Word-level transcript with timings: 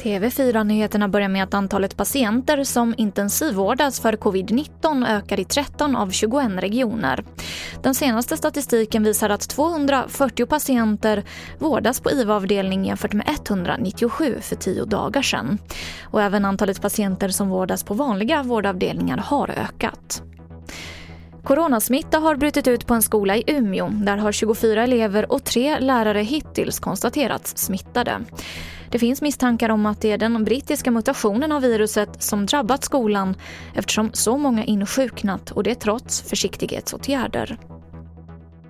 TV4-nyheterna 0.00 1.08
börjar 1.08 1.28
med 1.28 1.44
att 1.44 1.54
antalet 1.54 1.96
patienter 1.96 2.64
som 2.64 2.94
intensivvårdas 2.96 4.00
för 4.00 4.12
covid-19 4.12 5.08
ökar 5.08 5.40
i 5.40 5.44
13 5.44 5.96
av 5.96 6.10
21 6.10 6.50
regioner. 6.58 7.24
Den 7.82 7.94
senaste 7.94 8.36
statistiken 8.36 9.02
visar 9.02 9.30
att 9.30 9.48
240 9.48 10.46
patienter 10.46 11.24
vårdas 11.58 12.00
på 12.00 12.10
IVA-avdelning 12.10 12.84
jämfört 12.84 13.12
med 13.12 13.28
197 13.28 14.36
för 14.40 14.56
tio 14.56 14.84
dagar 14.84 15.22
sedan. 15.22 15.58
Och 16.02 16.22
även 16.22 16.44
antalet 16.44 16.82
patienter 16.82 17.28
som 17.28 17.48
vårdas 17.48 17.84
på 17.84 17.94
vanliga 17.94 18.42
vårdavdelningar 18.42 19.18
har 19.18 19.50
ökat. 19.50 20.22
Coronasmitta 21.44 22.18
har 22.18 22.36
brutit 22.36 22.68
ut 22.68 22.86
på 22.86 22.94
en 22.94 23.02
skola 23.02 23.36
i 23.36 23.44
Umeå. 23.46 23.88
Där 23.88 24.16
har 24.16 24.32
24 24.32 24.82
elever 24.82 25.32
och 25.32 25.44
tre 25.44 25.78
lärare 25.78 26.22
hittills 26.22 26.80
konstaterats 26.80 27.56
smittade. 27.56 28.20
Det 28.90 28.98
finns 28.98 29.22
misstankar 29.22 29.68
om 29.68 29.86
att 29.86 30.00
det 30.00 30.12
är 30.12 30.18
den 30.18 30.44
brittiska 30.44 30.90
mutationen 30.90 31.52
av 31.52 31.62
viruset 31.62 32.22
som 32.22 32.46
drabbat 32.46 32.84
skolan 32.84 33.36
eftersom 33.74 34.10
så 34.12 34.38
många 34.38 34.64
insjuknat 34.64 35.50
och 35.50 35.62
det 35.62 35.74
trots 35.74 36.22
försiktighetsåtgärder. 36.22 37.58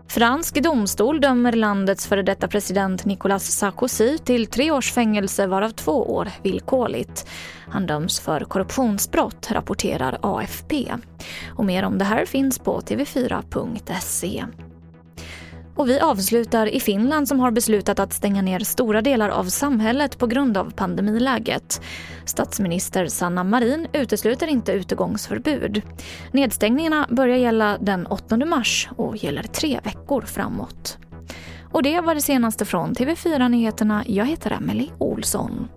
Fransk 0.09 0.63
domstol 0.63 1.21
dömer 1.21 1.53
landets 1.53 2.07
före 2.07 2.23
detta 2.23 2.49
president 2.49 3.05
Nicolas 3.05 3.51
Sarkozy 3.51 4.19
till 4.19 4.47
tre 4.47 4.71
års 4.71 4.93
fängelse 4.93 5.47
varav 5.47 5.71
två 5.71 6.15
år 6.15 6.29
villkorligt. 6.43 7.27
Han 7.69 7.87
döms 7.87 8.21
för 8.21 8.41
korruptionsbrott, 8.41 9.51
rapporterar 9.51 10.19
AFP. 10.23 10.93
Och 11.57 11.65
mer 11.65 11.83
om 11.83 11.99
det 11.99 12.05
här 12.05 12.25
finns 12.25 12.59
på 12.59 12.81
tv4.se. 12.81 14.45
Och 15.81 15.89
vi 15.89 16.01
avslutar 16.01 16.67
i 16.67 16.81
Finland 16.81 17.29
som 17.29 17.41
har 17.41 17.51
beslutat 17.51 17.99
att 17.99 18.13
stänga 18.13 18.43
ner 18.43 18.59
stora 18.59 19.03
delar 19.03 19.29
av 19.29 19.45
samhället 19.45 20.19
på 20.19 20.27
grund 20.27 20.57
av 20.57 20.71
pandemiläget. 20.71 21.81
Statsminister 22.25 23.07
Sanna 23.07 23.45
Marin 23.45 23.87
utesluter 23.93 24.47
inte 24.47 24.73
utegångsförbud. 24.73 25.83
Nedstängningarna 26.33 27.07
börjar 27.11 27.37
gälla 27.37 27.79
den 27.81 28.07
8 28.07 28.37
mars 28.37 28.89
och 28.97 29.17
gäller 29.17 29.43
tre 29.43 29.81
veckor 29.85 30.23
framåt. 30.23 30.99
Och 31.73 31.83
det 31.83 32.01
var 32.01 32.15
det 32.15 32.21
senaste 32.21 32.65
från 32.65 32.95
TV4 32.95 33.49
Nyheterna. 33.49 34.05
Jag 34.07 34.27
heter 34.27 34.51
Emily 34.51 34.89
Olsson. 34.99 35.69